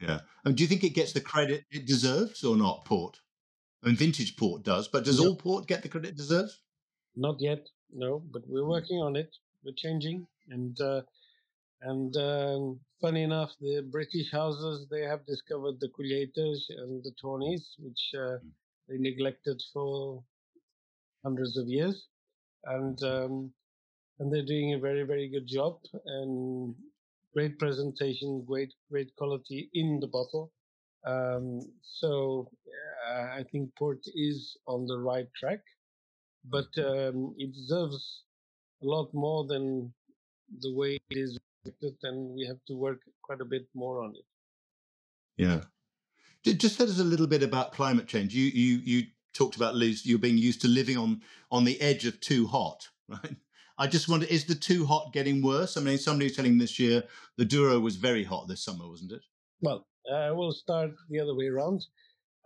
[0.00, 0.20] Yeah.
[0.44, 3.18] And do you think it gets the credit it deserves or not, port?
[3.82, 6.60] I mean, vintage port does, but does all port get the credit it deserves?
[7.16, 8.70] Not yet, no, but we're hmm.
[8.70, 9.34] working on it.
[9.64, 10.26] We're changing.
[10.50, 11.02] And, uh,
[11.82, 17.62] and um, funny enough, the British houses, they have discovered the Colheitas and the Tawnies,
[17.78, 18.48] which uh, hmm.
[18.88, 20.22] they neglected for
[21.24, 22.06] hundreds of years.
[22.64, 23.52] And um,
[24.18, 26.74] and they're doing a very very good job and
[27.32, 30.52] great presentation, great great quality in the bottle.
[31.06, 32.50] Um, so
[33.08, 35.60] uh, I think port is on the right track,
[36.44, 38.24] but um, it deserves
[38.82, 39.92] a lot more than
[40.60, 41.38] the way it is
[42.02, 44.24] and we have to work quite a bit more on it.
[45.36, 45.62] Yeah.
[46.44, 48.34] Just tell us a little bit about climate change.
[48.34, 52.06] You you you talked about Liz, you being used to living on on the edge
[52.06, 53.36] of too hot, right?
[53.80, 55.76] I just wonder, is the too hot getting worse?
[55.76, 57.04] I mean, somebody was telling this year
[57.36, 59.22] the Douro was very hot this summer, wasn't it?
[59.60, 61.86] Well, uh, we'll start the other way around.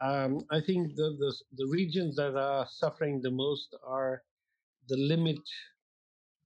[0.02, 4.22] Um, I think the, the, the regions that are suffering the most are
[4.88, 5.40] the limit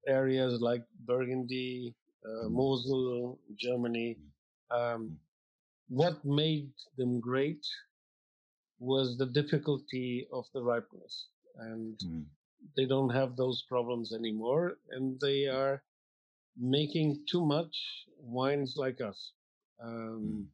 [0.07, 2.53] areas like Burgundy, uh, mm.
[2.53, 4.17] Mosel, Germany.
[4.73, 4.95] Mm.
[4.95, 5.17] Um, mm.
[5.89, 7.65] what made them great
[8.79, 12.25] was the difficulty of the ripeness, and mm
[12.77, 15.83] they don't have those problems anymore, and they are
[16.57, 17.77] making too much
[18.19, 19.33] wines like us,
[19.83, 20.49] um,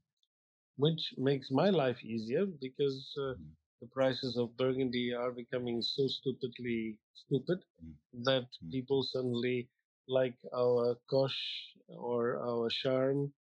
[0.77, 3.35] which makes my life easier because uh,
[3.81, 7.59] the prices of Burgundy are becoming so stupidly stupid
[8.25, 9.69] that people suddenly
[10.09, 13.33] like our Coche or our Charme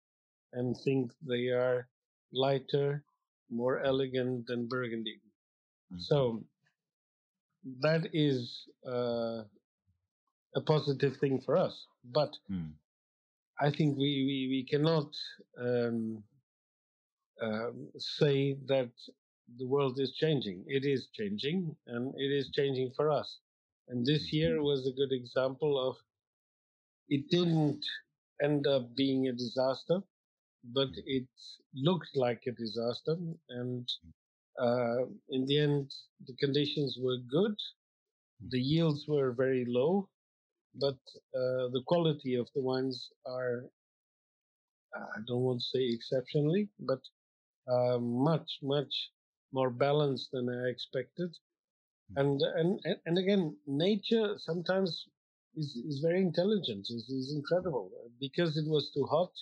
[0.52, 1.88] and think they are
[2.32, 3.04] lighter,
[3.50, 5.20] more elegant than Burgundy.
[5.98, 6.42] So
[7.80, 9.42] that is uh,
[10.54, 11.86] a positive thing for us.
[12.04, 12.72] But Mm.
[13.60, 15.14] I think we, we, we cannot
[15.58, 16.24] um,
[17.40, 18.90] um, say that
[19.58, 20.64] the world is changing.
[20.66, 23.38] It is changing, and it is changing for us.
[23.88, 25.96] And this year was a good example of
[27.16, 27.84] it didn't
[28.42, 29.98] end up being a disaster,
[30.64, 31.28] but it
[31.74, 33.16] looked like a disaster.
[33.50, 33.88] And
[34.58, 35.90] uh, in the end,
[36.26, 37.56] the conditions were good.
[38.50, 40.10] The yields were very low,
[40.74, 41.00] but
[41.34, 43.70] uh, the quality of the wines are,
[44.94, 47.02] I don't want to say exceptionally, but
[47.68, 48.94] uh, much, much
[49.52, 51.30] more balanced than I expected.
[52.16, 55.08] And, and, and- and again, nature sometimes
[55.56, 57.90] is, is very intelligent, is, is incredible.
[58.20, 59.32] Because it was too hot,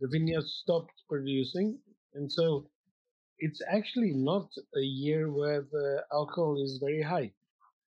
[0.00, 1.78] the vineyards stopped producing.
[2.14, 2.66] And so
[3.38, 7.32] it's actually not a year where the alcohol is very high.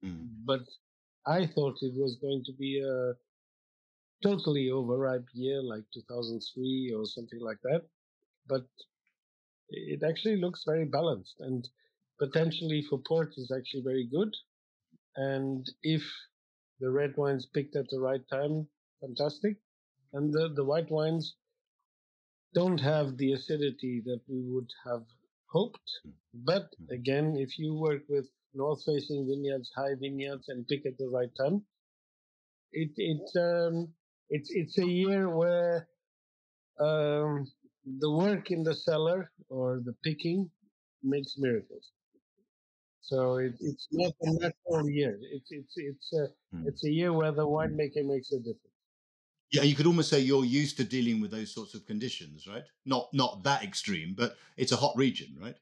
[0.04, 0.28] Mm.
[0.46, 0.62] But
[1.26, 3.14] I thought it was going to be a
[4.22, 7.84] totally overripe year like 2003 or something like that.
[8.48, 8.66] But
[9.70, 11.68] it actually looks very balanced and
[12.20, 14.36] potentially for port is actually very good.
[15.16, 16.04] And if
[16.80, 18.68] the red wines picked at the right time,
[19.02, 19.58] fantastic.
[20.14, 21.36] And the, the white wines
[22.56, 25.06] don't have the acidity that we would have
[25.48, 25.90] hoped.
[26.34, 31.10] But again, if you work with north facing vineyards, high vineyards, and pick at the
[31.10, 31.64] right time,
[32.72, 33.90] it, it, um,
[34.30, 35.88] it's, it's a year where
[36.80, 37.46] um,
[38.00, 40.50] the work in the cellar or the picking
[41.04, 41.92] makes miracles.
[43.10, 45.18] So it, it's not a natural year.
[45.36, 46.70] It's it's it's a Mm.
[46.70, 48.76] it's a year where the winemaker makes a difference.
[49.52, 52.66] Yeah, you could almost say you're used to dealing with those sorts of conditions, right?
[52.86, 55.58] Not not that extreme, but it's a hot region, right?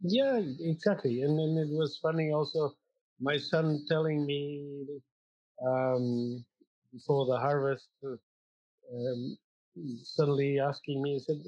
[0.00, 1.22] Yeah, exactly.
[1.22, 2.76] And then it was funny also.
[3.20, 5.00] My son telling me
[5.66, 6.44] um,
[6.92, 8.16] before the harvest, uh,
[8.94, 9.38] um,
[10.02, 11.42] suddenly asking me, he said,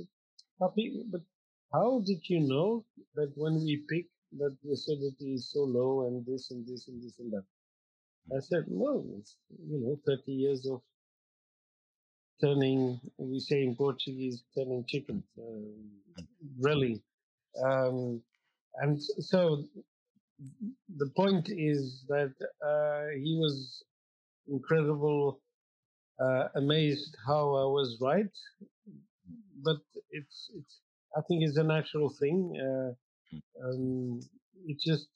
[0.60, 1.22] "Papi, but
[1.72, 6.24] how did you know that when we pick that the acidity is so low and
[6.26, 7.44] this and this and this and that?"
[8.36, 10.82] I said, "Well, it's you know, thirty years of
[12.40, 13.00] turning.
[13.18, 15.90] We say in Portuguese, turning chicken, um,
[16.60, 17.02] really."
[17.64, 18.22] Um,
[18.76, 19.64] and so
[20.96, 23.82] the point is that uh, he was
[24.48, 25.40] incredible,
[26.20, 28.32] uh, amazed how I was right.
[29.62, 29.78] But
[30.10, 30.80] it's it's
[31.16, 32.56] I think it's a natural thing.
[33.64, 34.20] Um,
[34.66, 35.08] it just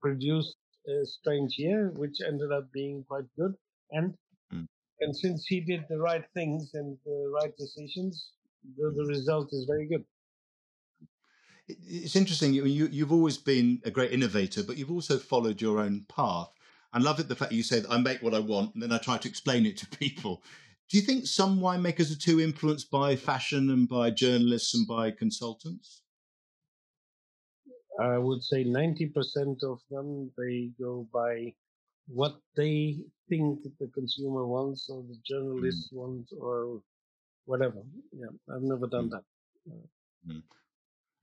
[0.00, 0.56] produced
[0.88, 3.54] a strange year, which ended up being quite good.
[3.90, 4.14] And
[4.52, 4.66] Mm.
[5.00, 8.32] and since he did the right things and the right decisions,
[8.76, 10.04] the, the result is very good.
[11.68, 12.52] It's interesting.
[12.52, 16.50] You, you you've always been a great innovator, but you've also followed your own path.
[16.92, 18.92] I love it the fact you say that I make what I want and then
[18.92, 20.42] I try to explain it to people.
[20.88, 25.12] Do you think some winemakers are too influenced by fashion and by journalists and by
[25.12, 26.02] consultants?
[28.00, 31.52] I would say 90% of them, they go by
[32.08, 35.24] what they think the consumer wants or the mm.
[35.24, 36.80] journalists wants or
[37.44, 37.82] whatever.
[38.12, 39.10] Yeah, I've never done mm.
[39.10, 39.24] that.
[40.28, 40.42] Mm.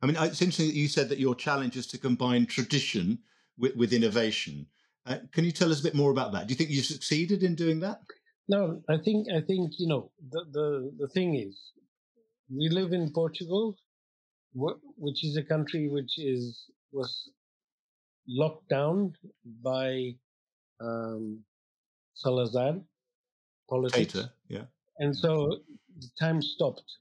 [0.02, 3.20] I mean, it's interesting that you said that your challenge is to combine tradition
[3.58, 4.68] with, with innovation.
[5.08, 6.48] Uh, can you tell us a bit more about that?
[6.48, 8.02] Do you think you succeeded in doing that?
[8.48, 11.58] No, I think, I think, you know, the, the, the thing is,
[12.56, 13.76] we live in Portugal,
[14.54, 17.30] which is a country which is, was
[18.28, 19.14] locked down
[19.64, 20.16] by
[20.82, 21.40] um,
[22.14, 22.76] Salazar
[23.70, 24.16] politics.
[24.48, 24.64] Yeah.
[25.00, 25.60] and so
[26.00, 26.98] the time stopped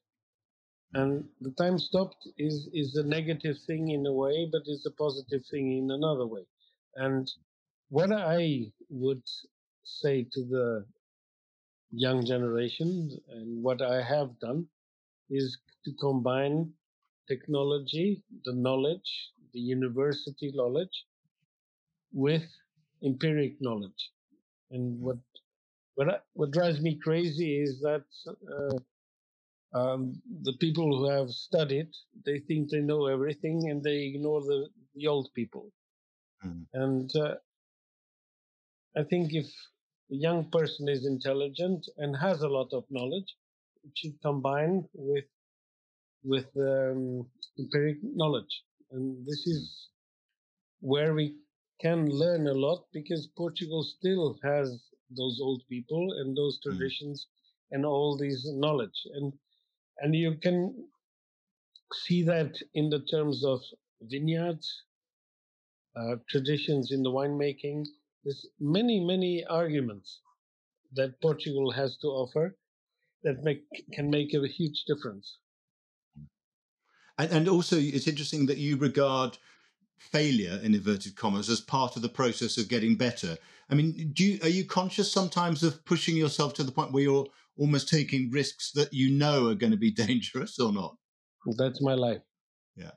[0.94, 4.90] and the time stopped is is a negative thing in a way but it's a
[4.90, 6.44] positive thing in another way
[6.96, 7.30] and
[7.88, 9.22] what i would
[9.84, 10.84] say to the
[11.90, 14.66] young generation and what i have done
[15.30, 16.70] is to combine
[17.28, 19.10] technology the knowledge
[19.52, 21.06] the university knowledge
[22.12, 22.44] with
[23.04, 24.10] empiric knowledge
[24.70, 25.18] and what
[25.94, 28.04] what I, what drives me crazy is that
[28.56, 28.78] uh,
[29.78, 31.90] um, the people who have studied
[32.24, 35.72] they think they know everything and they ignore the, the old people
[36.42, 36.66] Mhm.
[36.74, 37.34] and uh,
[39.00, 39.46] i think if
[40.10, 43.36] a young person is intelligent and has a lot of knowledge,
[43.84, 45.24] it should combine with
[46.26, 47.26] with um,
[47.58, 49.88] empiric knowledge, and this is
[50.80, 51.36] where we
[51.80, 56.70] can learn a lot because Portugal still has those old people and those hmm.
[56.70, 57.76] traditions mm.
[57.76, 59.32] and all these knowledge and
[60.00, 60.74] and you can
[61.92, 63.60] see that in the terms of
[64.02, 64.82] vineyards
[65.96, 67.86] uh, traditions in the winemaking
[68.24, 70.20] there's many many arguments
[70.92, 72.56] that portugal has to offer
[73.22, 73.62] that make
[73.92, 75.38] can make a huge difference
[77.18, 79.38] and, and also it's interesting that you regard
[79.98, 83.36] failure in inverted commas as part of the process of getting better.
[83.70, 87.02] I mean do you, are you conscious sometimes of pushing yourself to the point where
[87.02, 87.26] you're
[87.58, 90.96] almost taking risks that you know are going to be dangerous or not?
[91.56, 92.22] That's my life.
[92.74, 92.90] Yeah.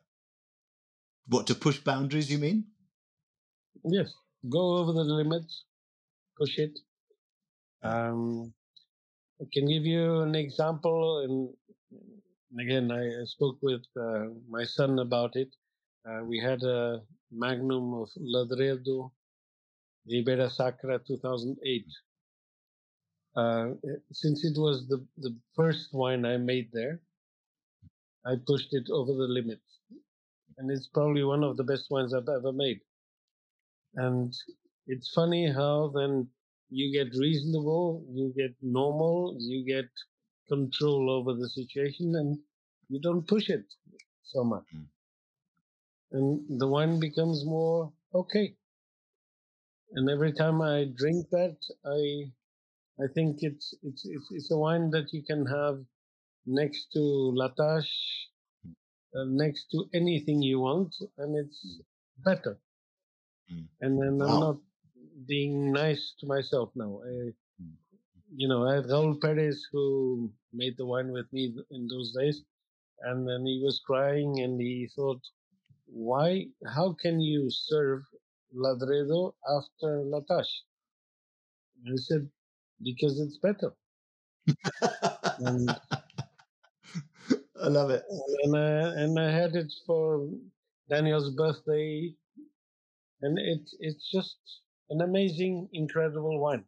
[1.28, 2.66] What to push boundaries you mean?
[3.86, 4.12] Yes.
[4.50, 5.66] Go over the limits.
[6.38, 6.80] Push it.
[7.84, 8.54] Um,
[9.42, 11.50] i can give you an example and
[12.60, 15.50] again i spoke with uh, my son about it
[16.08, 19.12] uh, we had a Magnum of Ladredo
[20.08, 21.86] Ribeira Sacra 2008.
[23.36, 23.70] Uh,
[24.12, 27.00] since it was the, the first wine I made there,
[28.26, 29.60] I pushed it over the limit.
[30.58, 32.82] And it's probably one of the best wines I've ever made.
[33.96, 34.34] And
[34.88, 36.28] it's funny how then
[36.70, 39.90] you get reasonable, you get normal, you get
[40.50, 42.38] control over the situation, and
[42.90, 43.66] you don't push it
[44.24, 44.66] so much.
[44.76, 44.88] Mm
[46.12, 48.56] and the wine becomes more okay.
[49.94, 52.32] And every time I drink that, I
[53.04, 55.80] I think it's it's it's, it's a wine that you can have
[56.46, 57.00] next to
[57.36, 57.90] La Tâche,
[59.16, 61.82] uh, next to anything you want, and it's
[62.24, 62.60] better.
[63.52, 63.68] Mm.
[63.82, 64.58] And then I'm not
[65.28, 67.02] being nice to myself now.
[67.04, 67.34] I, mm.
[68.36, 72.44] You know, I had Raul Perez who made the wine with me in those days,
[73.02, 75.22] and then he was crying and he thought,
[75.88, 78.04] why, how can you serve
[78.56, 80.30] Ladredo after Latash?
[80.30, 81.94] Tâche?
[81.94, 82.30] I said,
[82.84, 83.74] because it's better.
[85.40, 85.70] and,
[87.64, 88.04] I love it.
[88.44, 90.30] And I, and I had it for
[90.90, 92.14] Daniel's birthday,
[93.22, 94.38] and it it's just
[94.90, 96.64] an amazing, incredible wine.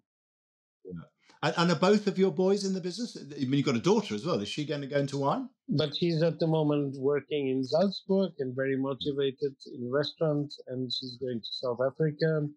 [0.86, 1.11] Yeah.
[1.44, 3.18] And, and, are both of your boys in the business?
[3.18, 4.39] I mean, you've got a daughter as well.
[4.42, 5.50] Is she going to go into wine?
[5.70, 11.18] But she's at the moment working in Salzburg and very motivated in restaurants, and she's
[11.18, 12.48] going to South Africa.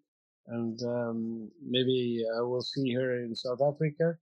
[0.47, 4.17] And um, maybe I will see her in South Africa.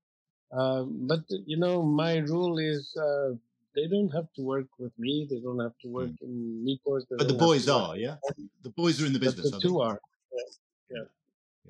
[0.58, 3.32] Uh, but you know, my rule is uh,
[3.76, 5.28] they don't have to work with me.
[5.30, 6.22] They don't have to work mm.
[6.22, 7.04] in Niepoort.
[7.18, 8.16] But the boys are, yeah.
[8.64, 9.52] The boys are in the business.
[9.52, 10.00] But the two are.
[10.32, 10.98] Yeah.
[10.98, 11.04] yeah.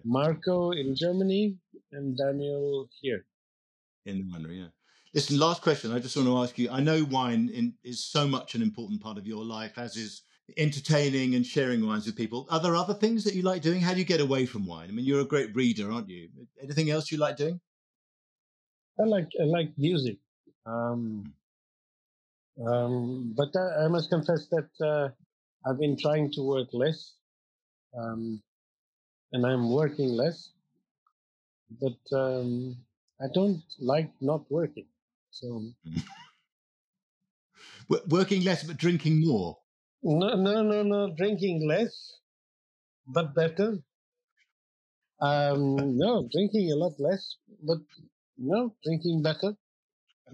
[0.03, 1.57] Marco in Germany
[1.93, 3.25] and Daniel here.
[4.05, 4.67] In the winery, yeah.
[5.13, 5.91] Listen, last question.
[5.91, 6.69] I just want to ask you.
[6.71, 10.23] I know wine in, is so much an important part of your life, as is
[10.57, 12.47] entertaining and sharing wines with people.
[12.49, 13.79] Are there other things that you like doing?
[13.79, 14.89] How do you get away from wine?
[14.89, 16.29] I mean, you're a great reader, aren't you?
[16.61, 17.59] Anything else you like doing?
[18.99, 20.17] I like I like music,
[20.67, 21.33] um,
[22.63, 25.09] um, but I, I, must confess that uh,
[25.67, 27.13] I've been trying to work less.
[27.97, 28.39] Um,
[29.33, 30.51] and I'm working less.
[31.81, 32.77] But um,
[33.21, 34.85] I don't like not working.
[35.31, 35.63] So
[38.07, 39.57] working less but drinking more.
[40.03, 41.13] No, no, no, no.
[41.15, 42.19] Drinking less,
[43.07, 43.79] but better.
[45.21, 47.79] Um, no, drinking a lot less, but
[48.37, 49.55] no, drinking better.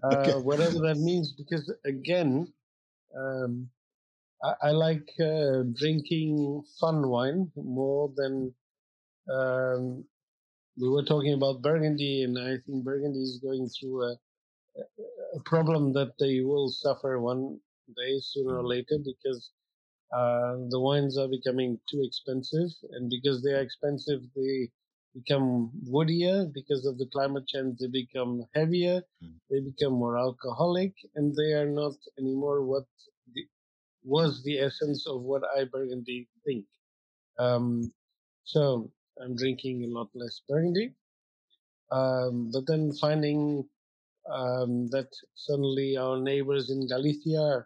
[0.03, 0.33] Uh, okay.
[0.33, 2.51] Whatever that means, because again,
[3.15, 3.69] um,
[4.43, 8.53] I, I, like uh, drinking fun wine more than
[9.29, 10.05] um,
[10.79, 14.17] we were talking about Burgundy, and I think Burgundy is going through a,
[15.35, 17.59] a problem that they will suffer one
[17.95, 19.49] day sooner or later because
[20.13, 24.69] uh, the wines are becoming too expensive, and because they are expensive, they
[25.13, 26.51] become woodier.
[26.53, 29.01] Because of the climate change, they become heavier.
[29.23, 29.35] Mm.
[29.49, 32.85] They become more alcoholic, and they are not anymore what
[33.33, 33.45] the,
[34.03, 36.65] was the essence of what I Burgundy think.
[37.37, 37.91] Um,
[38.43, 38.91] so
[39.21, 40.93] I'm drinking a lot less Burgundy.
[41.91, 43.67] Um, but then finding
[44.31, 47.65] um, that suddenly our neighbors in Galicia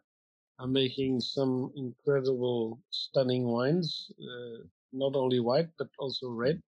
[0.60, 6.62] are making some incredible, stunning wines, uh, not only white but also red.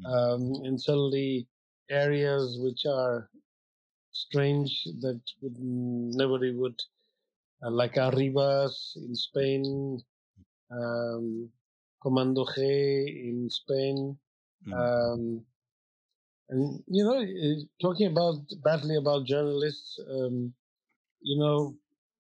[0.00, 0.06] Mm.
[0.06, 1.46] Um, and suddenly
[1.90, 3.28] areas which are
[4.12, 6.80] strange that would, nobody would,
[7.62, 10.00] uh, like Arribas in Spain,
[10.70, 11.50] um,
[12.02, 12.60] Comando G
[13.28, 14.16] in Spain,
[14.66, 14.72] mm.
[14.72, 15.44] um,
[16.50, 20.54] And you know, eh, talking about badly about journalists, um,
[21.20, 21.76] you know,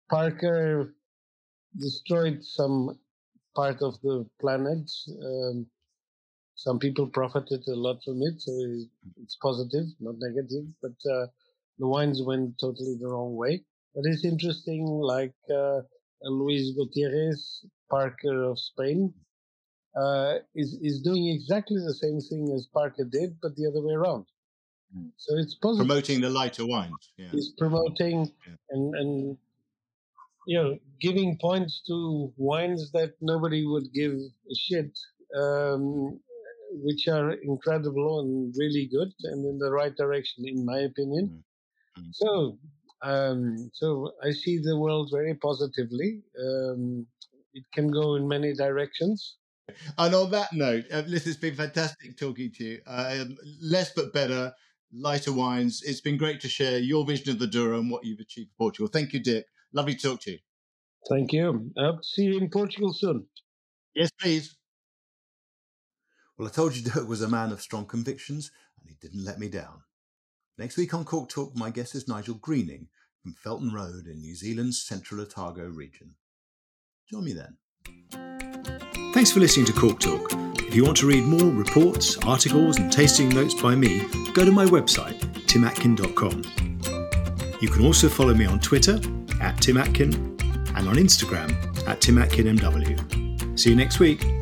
[0.09, 0.95] Parker
[1.79, 2.97] destroyed some
[3.55, 4.89] part of the planet.
[5.23, 5.67] Um,
[6.55, 8.51] some people profited a lot from it, so
[9.21, 10.65] it's positive, not negative.
[10.81, 11.27] But uh,
[11.77, 13.63] the wines went totally the wrong way.
[13.93, 15.81] But it's interesting, like uh,
[16.23, 19.13] Luis Gutierrez, Parker of Spain,
[19.95, 23.93] uh, is is doing exactly the same thing as Parker did, but the other way
[23.93, 24.25] around.
[24.95, 25.11] Mm.
[25.17, 25.87] So it's positive.
[25.87, 27.13] Promoting the lighter wines.
[27.17, 27.29] Yeah.
[27.31, 28.53] He's promoting yeah.
[28.71, 29.37] and and
[30.47, 34.97] you know giving points to wines that nobody would give a shit,
[35.35, 36.19] um,
[36.71, 41.43] which are incredible and really good and in the right direction, in my opinion.
[41.97, 42.09] Mm-hmm.
[42.11, 42.57] So
[43.01, 46.21] um, so I see the world very positively.
[46.39, 47.05] Um,
[47.53, 49.37] it can go in many directions.
[49.97, 52.79] And on that note, uh, it's been fantastic talking to you.
[52.87, 54.53] Um, less but better,
[54.93, 55.81] lighter wines.
[55.83, 58.65] It's been great to share your vision of the Douro and what you've achieved for
[58.65, 58.87] Portugal.
[58.87, 59.45] Thank you, Dick.
[59.73, 60.39] Lovely to talk to you.
[61.09, 61.71] Thank you.
[61.77, 63.27] I hope to see you in Portugal soon.
[63.93, 64.55] Yes, please.
[66.37, 69.39] Well, I told you Dirk was a man of strong convictions, and he didn't let
[69.39, 69.83] me down.
[70.57, 72.87] Next week on Cork Talk, my guest is Nigel Greening
[73.21, 76.15] from Felton Road in New Zealand's Central Otago region.
[77.09, 78.34] Join me then.
[79.15, 80.33] Thanks for listening to Cork Talk.
[80.67, 84.01] If you want to read more reports, articles, and tasting notes by me,
[84.33, 86.41] go to my website, timatkin.com.
[87.61, 88.95] You can also follow me on Twitter
[89.39, 90.15] at timatkin
[90.75, 91.49] and on Instagram
[91.87, 93.57] at timatkinmw.
[93.57, 94.34] See you next week.